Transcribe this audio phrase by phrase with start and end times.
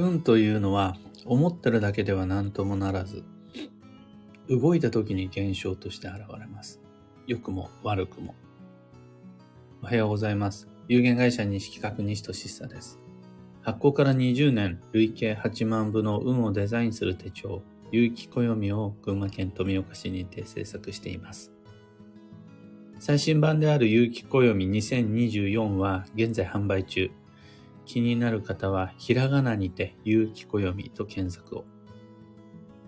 [0.00, 3.24] 運というのは思ってるだけでは何ともならず、
[4.48, 6.80] 動いた時に現象として現れます。
[7.26, 8.36] 良くも悪くも。
[9.82, 10.68] おはようございます。
[10.86, 13.00] 有限会社西企画西俊久です。
[13.60, 17.60] 発行から20年、累計8万部の運をデザインする手帳、
[17.90, 21.50] 有機暦を群馬県富岡市にて制作しています。
[23.00, 27.10] 最新版である有機暦2024は現在販売中。
[27.88, 31.64] 気になる方は、ひらがなにて、有機暦と検索を。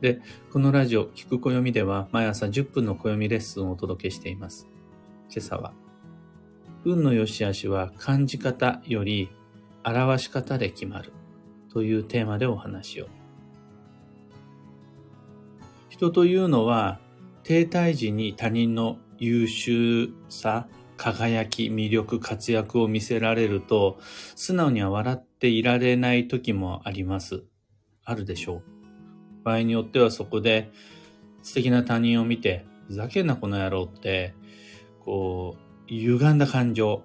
[0.02, 0.20] で、
[0.52, 4.68] このラジオ、聞く暦では、毎朝10分の暦レッスンをお届けしています。
[5.30, 5.72] 今朝は、
[6.84, 9.30] 運の良し悪しは感じ方より
[9.84, 11.12] 表し方で決まる
[11.72, 13.08] というテーマでお話を。
[15.88, 17.00] 人というのは、
[17.42, 20.68] 停滞時に他人の優秀さ、
[21.00, 23.98] 輝き、魅力、活躍を見せられると、
[24.36, 27.44] 素直には笑っていられない時もあります。
[28.04, 28.62] あるでしょう。
[29.42, 30.70] 場合によってはそこで
[31.42, 34.34] 素敵な他人を見て、ふざけんなこの野郎って、
[35.02, 37.02] こう、歪んだ感情、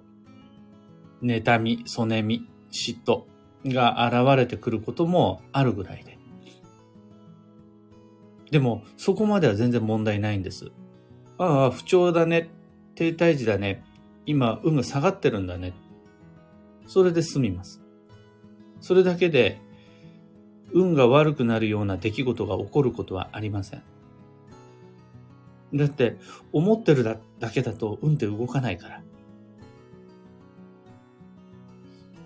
[1.22, 3.22] 妬み、そねみ、嫉妬
[3.64, 6.18] が現れてくることもあるぐらいで。
[8.50, 10.70] でも、そこまでは全然問題ないんです。
[11.38, 12.50] ああ、不調だね。
[12.94, 13.85] 停滞時だね。
[14.26, 15.72] 今、運が下がってるんだね。
[16.86, 17.80] それで済みます。
[18.80, 19.60] それだけで、
[20.72, 23.82] 運が悪くなるような出来事が起こることはありません。
[25.74, 26.16] だって、
[26.52, 27.18] 思ってるだ
[27.50, 29.02] けだと運って動かないから。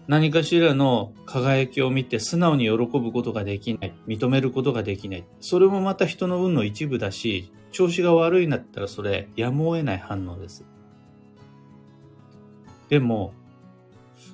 [0.09, 3.95] 何かしらの輝きを見て素直に喜ぶことができない。
[4.09, 5.25] 認めることができない。
[5.41, 10.65] それもまた人の運の一部だし、調子が悪いんだったらそれやむを得ない反応です。
[12.91, 13.33] でも、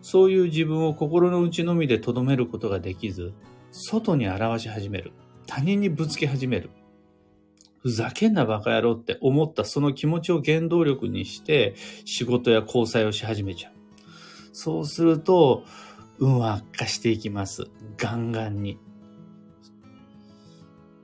[0.03, 3.33] そういう自分を心の内のみで留めることができず、
[3.71, 5.13] 外に表し始める。
[5.47, 6.71] 他人にぶつけ始める。
[7.79, 13.73] ふざけんなバカ野郎って思ったその気持ちを原動力にして仕事や交際をし始めちゃう。
[14.53, 15.65] そうすると、
[16.19, 17.69] 運は悪化していきます。
[17.99, 18.79] ガンガンに。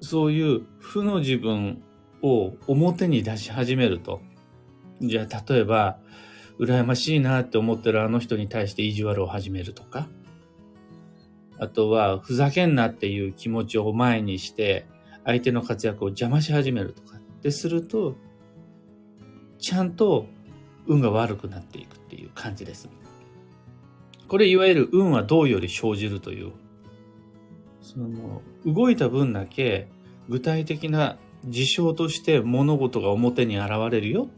[0.01, 1.83] そういう負の自分
[2.23, 4.23] を表に出し始めると。
[5.01, 5.99] じゃあ、例えば、
[6.63, 10.07] 羨ましいなって思ってるあの人に対して意地悪を始めるとか、
[11.59, 14.87] あとは、ふざけんなっていう気持ちを前にして、
[15.25, 17.19] 相手の活躍を邪魔し始めるとか。
[17.19, 18.17] ってすると、
[19.59, 20.27] ちゃんと
[20.87, 22.89] 運が悪くなっていくっていう感じです。
[24.29, 26.53] これいわゆる運はどうより生じるという、
[27.81, 29.89] その、動いた分だけ
[30.29, 34.29] 具体的な事象として物事が表に現れるよ。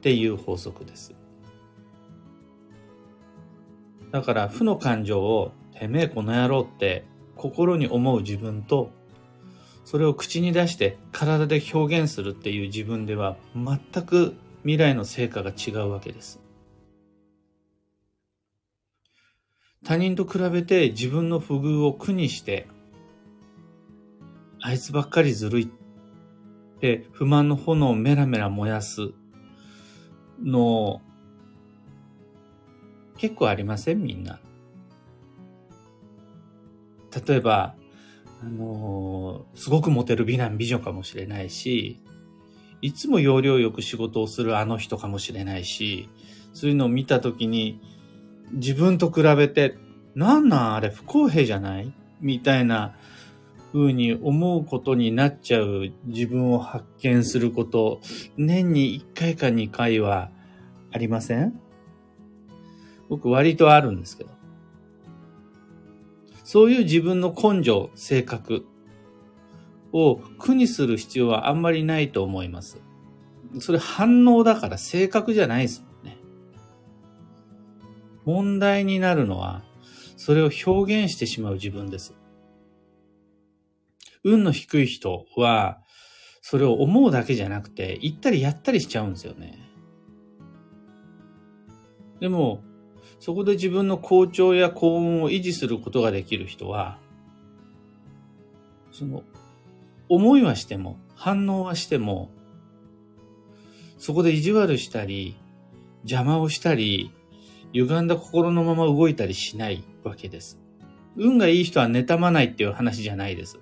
[0.00, 1.14] っていう法則です。
[4.10, 7.04] だから負の感情をてめえこの野郎って
[7.36, 8.90] 心に思う自分と
[9.84, 16.40] それを口に出して体で表現するっていう自分では全く未来の成果が違うわけです。
[19.84, 22.68] 他人と比べて自分の不遇を苦にして
[24.62, 25.68] あいつばっかりずるいっ
[26.80, 29.12] て不満の炎をメラメラ燃やす
[30.42, 31.02] の、
[33.18, 34.02] 結構ありません？
[34.02, 34.40] みんな。
[37.26, 37.74] 例えば、
[38.42, 42.00] あのー、すごくモテる美男美女かもしれないし、
[42.80, 46.08] いつも要領よく仕事をするあの人かもしれないし、
[46.54, 47.80] そういうのを見たときに、
[48.52, 49.76] 自分と比べて、
[50.14, 51.92] なんなんあれ不公平じゃない？
[52.20, 52.94] みたいな
[53.72, 58.00] 風に思うことになっちゃう自分を発見すること、
[58.36, 60.30] 年に1回か2回は
[60.92, 61.60] ありません？
[63.08, 64.30] 僕割とあるんですけど。
[66.44, 68.66] そういう自分の根性、性格
[69.92, 72.80] を苦にする必要はあんまりないと思います。
[73.60, 76.18] それ反応だから性格じゃないですもんね。
[78.24, 79.62] 問題になるのは、
[80.16, 82.14] それを表現してしまう自分です。
[84.24, 85.80] 運の低い人は、
[86.42, 89.58] それを思うだけじゃなくて、言ったりやったりしちゃうんですよね。
[92.20, 92.62] でも、
[93.18, 96.98] そこで自分の好調や幸運を維持することができる人は、
[98.92, 99.22] その、
[100.08, 102.30] 思いはしても、反応はしても、
[103.98, 105.36] そこで意地悪したり、
[106.02, 107.12] 邪魔をしたり、
[107.72, 110.58] 歪んだ心のまま動いたりしないわけです。
[111.16, 113.60] 運がいい人は妬まないっていう話じゃないです。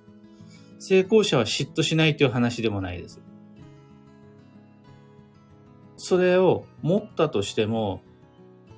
[0.78, 3.20] 成功者は嫉妬しないという話でもないです。
[5.96, 8.02] それを持ったとしても、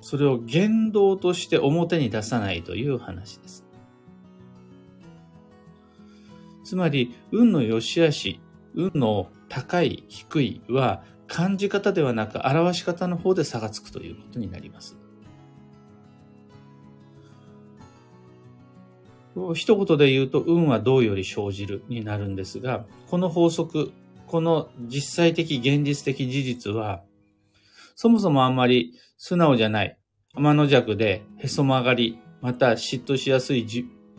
[0.01, 3.63] それを言動として表に出さないという話です。
[6.63, 8.39] つまり、運の良し悪し、
[8.73, 14.97] 運の高い、低いは、感じ方ではなく表し方の方で差がつくということになります。
[19.55, 23.91] 一言で言うと、運は道より生じるになるんですが、この法則、
[24.27, 27.03] この実際的現実的事実は、
[27.95, 29.97] そもそもあんまり素直じゃない、
[30.33, 33.65] 天の弱でへそ曲がり、また嫉妬しやすい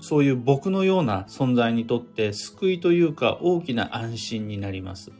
[0.00, 5.12] そういう僕のような存在にとって救いというか大きな安心になります。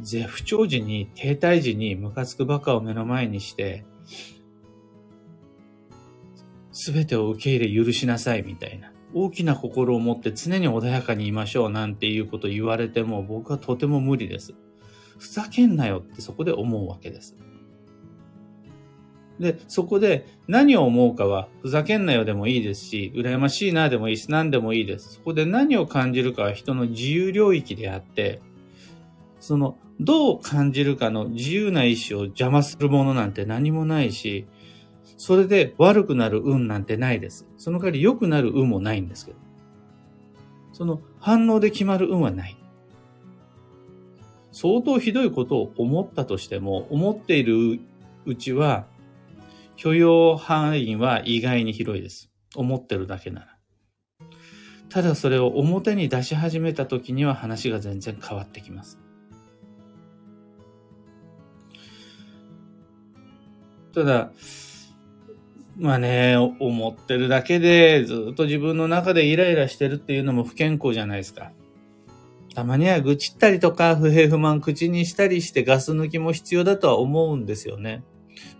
[0.00, 3.84] 絶不調時に停滞時にムカつくバカを目の前にして、
[6.72, 8.92] すべてを受け入れ許しなさいみたいな。
[9.12, 14.54] 大きな心を持って常に穏やかにいましょうなんていうこと言われても僕はとても無理です。
[15.18, 17.36] ふざけんなよってそこで思うわけです。
[19.40, 25.14] で、そこで何を思うかは、ふざけんなよでもいいですし、羨ましいなでもいいし、何でもいいです。
[25.14, 28.42] そこで何を感じるかは人の自由領域であって、
[29.40, 34.46] その、どう感じるかの自由な意志を邪魔するものなんて何もないし、
[35.20, 37.46] それで悪くなる運なんてないです。
[37.58, 39.38] その代わり良くなる運もないんですけど。
[40.72, 42.56] その反応で決まる運はない。
[44.50, 47.80] 相当ひどいことを思ったとしても、思っている
[48.24, 48.86] うちは
[49.76, 52.30] 許容範囲は意外に広いです。
[52.56, 53.58] 思ってるだけなら。
[54.88, 58.98] ただそれを表に出し始めた時には話が全然変わってきます。
[63.92, 64.32] ただ、
[65.76, 71.52] まあね、思ってるだけでずっと自分の中でイライラしてるっていうのも不健康じゃないですか。
[72.54, 78.02] たまには愚痴ったりとか不平不満口にしたりしてガス抜きも必要だとは思うんですよね。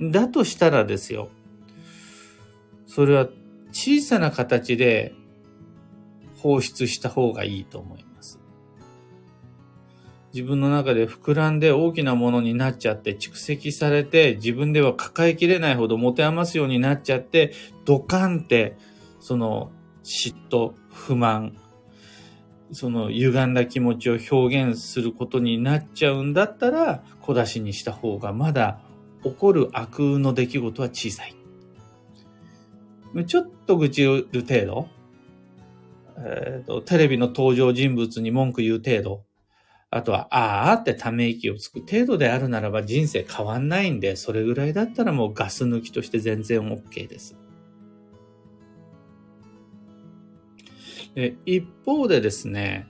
[0.00, 1.28] だとしたらですよ。
[2.86, 3.28] それは
[3.72, 5.14] 小さな形で
[6.38, 8.09] 放出した方がいいと思います。
[10.32, 17.52] 自分の中で膨らんで大きなものになっちゃって蓄積されて自分では抱えきれないほど持て余すようになっちゃって
[17.84, 18.76] ドカンって
[19.18, 19.72] その
[20.04, 21.56] 嫉妬、不満、
[22.72, 28.80] その歪んだ気持ちを表現することになっちゃうんだったら小出しにした方がまだ
[29.22, 31.34] 起こる悪の出来事は小さい。
[33.26, 34.88] ちょっと愚痴る程度、
[36.18, 39.24] えーと、テレビの登場人物に文句言う程度、
[39.92, 47.37] あとは、あーってため息をつく程度であるならば人生変わんないんで、それぐらいだったらもうガス抜きとして全然 OK です。
[51.14, 52.87] で一方でですね、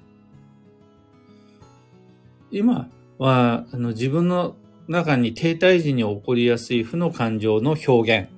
[2.50, 4.56] 今はあの自分の
[4.87, 8.29] 中に停滞時に起こりやすい負の感情の表現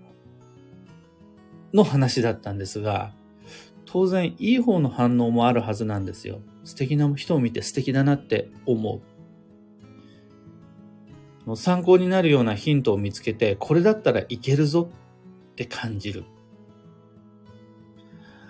[1.74, 3.12] の話だったんですが、
[3.86, 6.40] 当然いい方の反応もあるはずなんですよ。
[6.64, 9.02] 素敵な人を見て素敵だなって思
[11.46, 11.56] う。
[11.56, 14.90] 参考になるようなヒントを見つけて、これだったらいけるぞ
[15.52, 16.24] って感じる。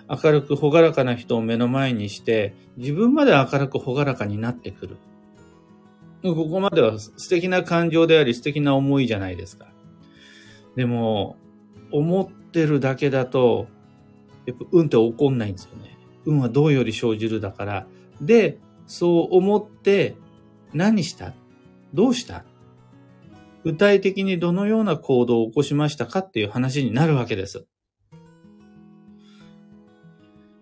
[0.07, 4.97] 明るく朗らかな人を目の前にして、自分まで明るく朗らかになってくる。
[6.21, 9.67] ここまでは素敵な感情であり素敵な思いじゃないですか。
[10.75, 11.35] でも、
[11.91, 13.67] 思ってるだけだと、
[14.45, 15.97] やっぱ運って起こんないんですよね。
[16.25, 17.87] 運はどうより生じるだから。
[18.21, 20.15] で、そう思って
[20.73, 21.33] 何した？
[21.93, 22.45] どうした？
[23.63, 27.65] 具体的にどのような行動を起こしましたかっていう話になるわけです。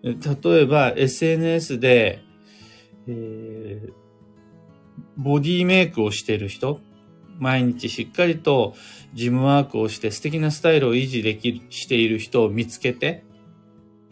[0.04, 0.16] 例
[0.64, 2.24] えば SNS で、
[3.08, 3.94] えー、
[5.18, 6.80] ボディメイクをしている人、
[7.40, 8.76] 毎日しっかりと
[9.14, 13.24] ジムワークをして素敵なスタイルを維持できしている人を見つけて、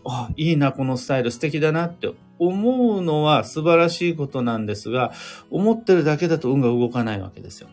[0.05, 5.11] あ、いいな、このスタイル素敵だなって思うのは素晴らしいことなんですが、
[5.51, 7.69] 思ってるだけだと運が動かないわけですよ。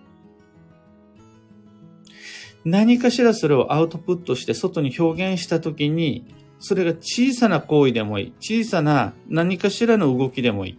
[2.65, 6.27] 何かしらそれをアウトプットして外に表現したときに、
[6.59, 8.33] それが小さな行為でもいい。
[8.41, 10.79] 小さな何かしらの動きでもいい。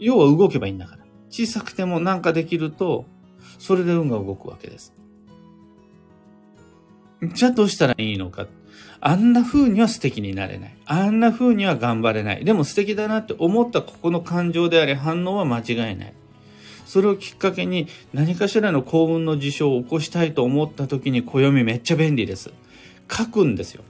[0.00, 1.04] 要は動けばいいんだから。
[1.30, 3.04] 小さくてもなんかできると、
[3.58, 4.92] それで運が動くわけです。
[7.22, 8.46] じゃあどうしたらいいのか。
[9.00, 10.76] あんな風には素敵になれない。
[10.86, 12.44] あんな風には頑張れない。
[12.44, 16.14] でも素敵だなって思ったここの感情であり反応は間違いない。
[16.86, 22.50] それをきっかけに何かしらの幸運の事象を起こしたいと思った時に暦めっちゃ便利です。
[23.10, 23.84] 書くんですよ。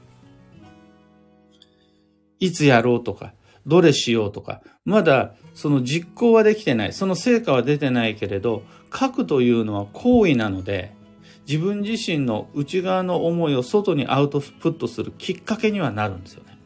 [2.41, 3.33] いつやろうとか、
[3.67, 10.93] どれしようとか、まだその実行はできてない、その成果は出てないけれど、書くというのは行為なので、
[11.49, 16.59] 自分自身の内側の思いを外にアウトプットするきっかけにはなるんですよね。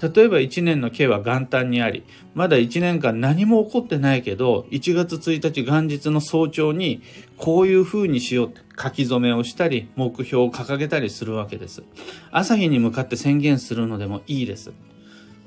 [0.00, 2.04] 例えば1年の計は元旦にあり、
[2.34, 7.02] まだ1年間何も起こってないけど、1月1日元日の早朝に
[7.38, 11.82] こういう風にしようって書き初めをしたり、目標を掲げたりするわけです。
[12.30, 14.72] 朝日に向かって宣言するのでもいいです。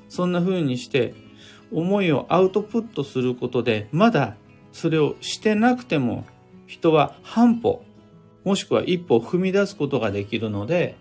[0.09, 1.13] そんな風にして、
[1.71, 4.35] 思いをアウトプットすることで、まだ
[4.71, 6.25] それをしてなくても、
[6.69, 7.83] 人は半歩、
[8.45, 10.95] もしくは一歩踏み出すことができるので、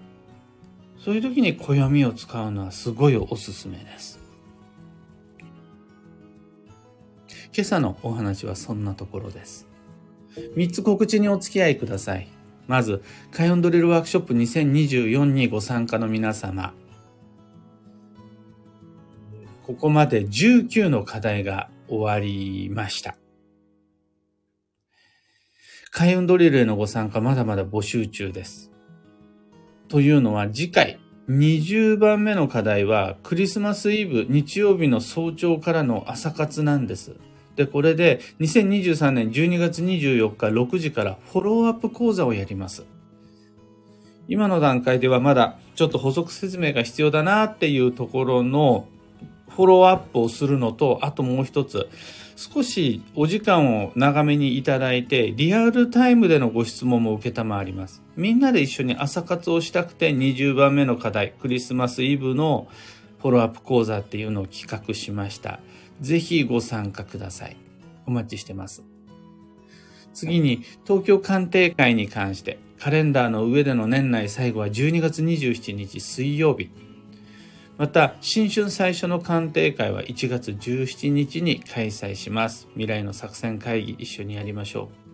[1.05, 4.19] そういう時に暦を使うのはすごいおすすめです。
[7.55, 9.69] 今朝のお話はそんなところです。
[10.57, 12.29] 3つ告知にお付き合いください。
[12.67, 16.73] まず、カヨンドリルワークショップ2024にご参加の皆様。
[19.67, 23.19] ここまで19の課題が終わりました。
[25.90, 28.71] 開運ドリルへのご参加まだまだ募集中です。
[29.88, 37.16] というのは次回20番目の課題はクリスマスイブ日曜日の早朝からの朝活なんです。
[37.57, 42.87] で、これで2023年12月24日6時からフォローアップ講座をやります。
[44.28, 48.87] 今の段階ではまだちょっと補足説明が必要だなっていうところの
[49.49, 51.88] フォローアップをするのと、あともう一つ、
[52.38, 58.00] 少しお時間を長めにいただいて、リアルタイムでのご質問も受けたまわります。
[58.14, 62.68] みんなで一緒に朝活をしたくて20番目の課題、クリスマスイブの
[63.21, 65.59] フォローアップ講座っていうのを企画しました。
[66.00, 67.57] ぜひご参加ください。
[68.07, 68.85] お待ちしてます。
[70.14, 76.71] 次に、東京鑑定会に関して、カレンダーの上での年内最後は12月27日水曜日。
[77.79, 82.67] また、新春最初の鑑定会は1月17日に開催します。
[82.73, 85.09] 未来の作戦会議一緒にやりましょう。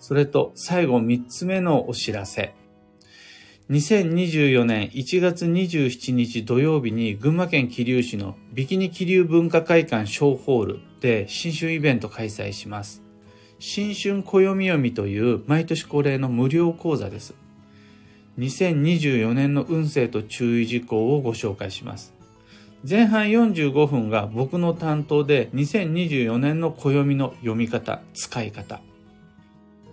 [0.00, 2.54] それと最後3つ目のお知らせ。
[3.68, 13.02] 2024年1月27日土曜日に群馬県桐生市のビキニ桐生文化会館小ホールで新春イベント開催します。
[13.58, 17.34] 新春暦読みという毎年恒例の無料講座です。
[18.38, 22.14] 2024年の運勢と注意事項をご紹介します。
[22.88, 28.80] 前半45分が僕の担当で2024年の暦の読み方、使い方。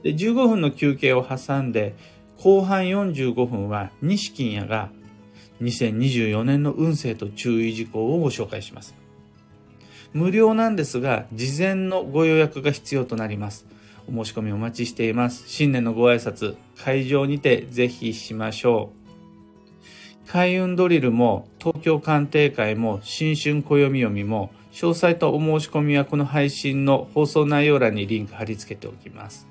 [0.04, 1.96] で、15分の休憩を挟んで
[2.38, 4.90] 後半45分は西金也が
[5.62, 8.96] 2024年の運勢と注意事項をご紹介します。
[10.14, 13.68] 無料なんですが、事前のご予約が必要となります。
[14.10, 15.44] お申し込みお待ちしています。
[15.48, 18.92] 新年のご挨拶、会場にてぜひしましょ
[20.26, 20.30] う。
[20.32, 29.48] 開運ドリルも東京鑑定会も新春暦読みも詳細とお申し込みはこの配信の放送内容欄にリンク貼り付けておきます。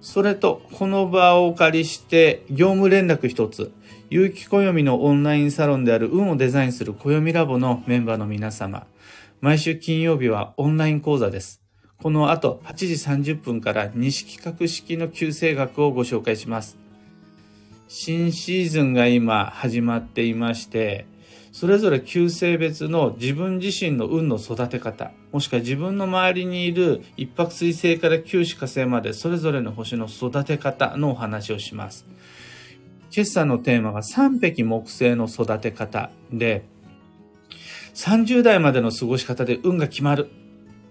[0.00, 3.70] それと、この場をお借りして業務連絡一つ、
[4.08, 8.86] 有機暦のオンラインサロンである運をデザインする暦ラボのメンバーの皆様、
[9.40, 11.62] 毎週金曜日はオンライン講座です。
[12.02, 12.74] この後8
[13.22, 16.78] 時30分から西企画式の旧正学をご紹介します。
[17.88, 21.06] 新シーズンが今始まっていまして、
[21.52, 32.06] それぞれ旧性別の自分自身の運の育て方、もしくは自分の周りにいる一泊水星から九死火星までそれぞれの星の育て方のお話をします。
[33.14, 36.64] 今朝のテーマが三匹木星の育て方で、
[37.94, 40.30] 30代までの過ごし方で運が決まる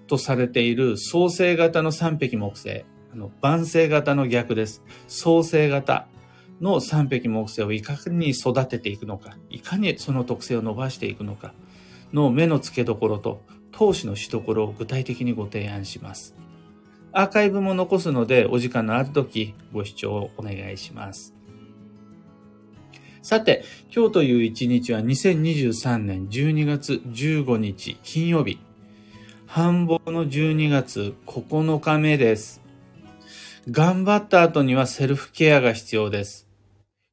[0.09, 4.83] とされている創生型の三匹木星、あの、万星型の逆です。
[5.07, 6.07] 創生型
[6.59, 11.53] の三匹木星をいかに育てていくのか、いかにその特性を伸ばしていくのか
[12.11, 16.35] の目の付けどころと投資のしどころを具体的にご提案します。
[17.11, 21.33] アーカイブも残すので、お時間のある時ご視聴をお願いします。
[23.21, 23.63] さて、
[23.93, 28.59] 今日という一日は2023年12月15日金曜日。
[29.51, 32.61] 繁忙の12月9日目です。
[33.71, 36.47] 頑張った後にはセルフケアが必要です。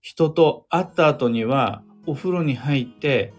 [0.03, 3.33] 人と会った後にはお風呂に入って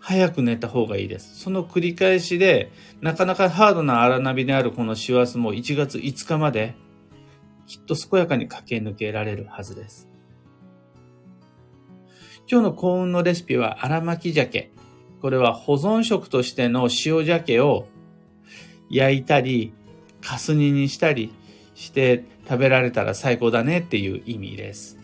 [0.00, 1.38] 早く寝た方がいいです。
[1.38, 6.74] その繰り返しで、なかなかハードな荒波であるこの師走も1月5日まで
[7.68, 10.08] きっと健やかに駆け抜けられるはずです。
[12.50, 14.72] 今日の幸運のレシピは荒巻鮭。
[15.22, 17.86] これは保存食としての塩鮭を
[18.90, 19.72] 焼いたり、
[20.20, 21.32] かす煮にしたり
[21.74, 24.98] して食べられたら最高だねっていう意味です。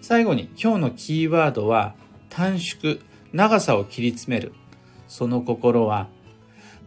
[0.00, 1.94] 最後に今日のキーワードは
[2.28, 2.98] 短縮、
[3.32, 4.52] 長さを切り詰める。
[5.08, 6.08] その心は、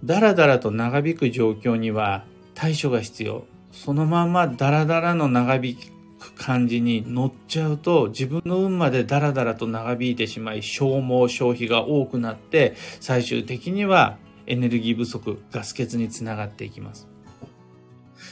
[0.04, 3.46] だらだらと長引く状況には対処が必要。
[3.72, 5.78] そのままだらだらの長引
[6.20, 14.18] く感じに乗っちゃうと自分の運までダラダラと長引いてしまい消耗消費が多くなって最終的には
[14.48, 17.08] エネルギー不足ガス欠につながっていきます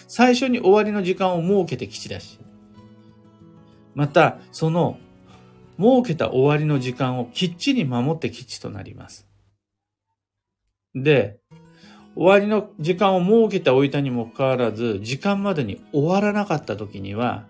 [0.08, 2.39] 最初に終わりの時間を設けて基地だし
[3.96, 4.98] またその
[5.77, 9.27] 設けた終わりの時間をきっちり守って基地となります
[10.96, 11.39] で
[12.15, 17.46] 終わりの時間を設けておいたにもかかわらず、時間までに終わらなかった時には、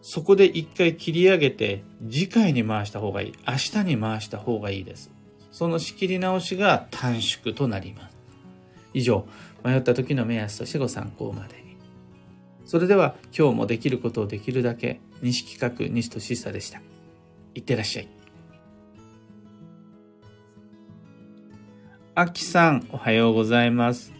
[0.00, 3.32] そこで一回切り上げて、次回に回した方がいい。
[3.46, 5.10] 明日に回した方がいいです。
[5.56, 8.16] その仕切り直しが短縮となります。
[8.92, 9.26] 以上、
[9.64, 11.78] 迷った時の目安としてご参考までに。
[12.66, 16.82] それでは、今日もできることをできるだけ、西企画西俊久でした。
[17.54, 18.08] いってらっしゃい。
[22.14, 24.12] あきさん、おはようございます。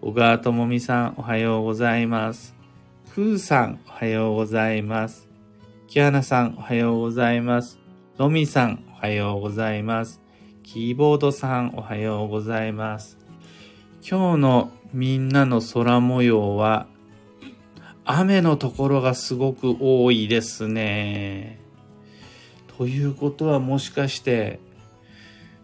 [0.00, 2.54] 小川智美さん、おはようございます。
[3.14, 5.28] くーさん、おはようございます。
[5.86, 7.78] きはなさん、おはようございます。
[8.18, 10.21] のみさん、おはようございます。
[10.62, 13.18] キーボードさん、おはようございます。
[14.08, 16.86] 今日のみんなの空模様は、
[18.04, 21.58] 雨のところがすごく多いですね。
[22.78, 24.60] ということはもしかして、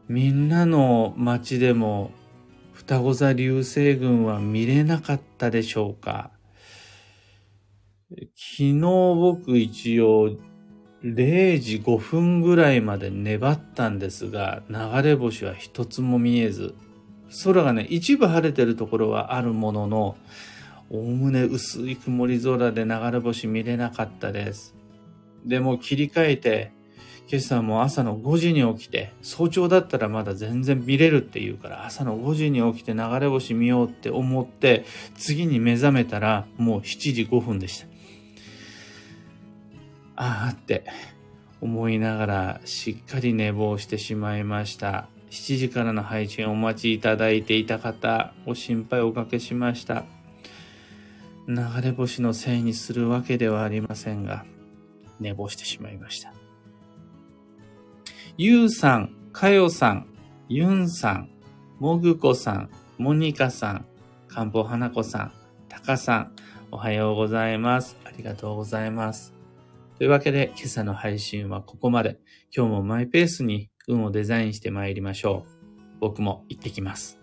[0.08, 2.10] みんなの街でも
[2.72, 6.30] 双子座流星群は見れなかったでしょうか？
[8.10, 10.36] 昨日僕一応
[11.04, 16.74] 0時5分ぐらいまで粘ったんですが流れ星は一つも見えず
[17.44, 20.16] 空がね一部晴れてるところはあるものの
[20.90, 24.74] おおむね薄い曇り空で流れ星見れなかったです
[25.44, 26.72] でも切り替えて
[27.30, 37.86] 今朝も朝の5時に起きて、早朝だったらまだ全然見れるって言うから、朝の5時に起きて流れ星見ようって思って、次に目覚めたらもう7時5分でした。
[40.20, 40.84] ああって
[41.60, 45.08] 思いながらしっかり寝坊してしまいました。
[45.30, 50.04] 7時からの配信お待ちいただいていた方、お心配おかけしました。
[51.46, 54.44] 流れ星のせいにするわけではありませんが、
[55.20, 56.32] 寝坊してしまいました。
[58.36, 60.06] ゆうさん、かよさん、
[60.48, 61.30] ゆんさん、
[61.78, 63.86] もぐこさん、もにかさん、
[64.26, 65.32] かんぽはなこさん、
[65.68, 66.32] たかさん、
[66.72, 67.96] おはようございます。
[68.04, 69.37] ありがとうございます。
[69.98, 72.20] というわけで、今朝の配信はここまで。
[72.56, 75.98] 今日もマイペースに運をデザインして参りましょう。
[75.98, 77.17] 僕も行ってきます。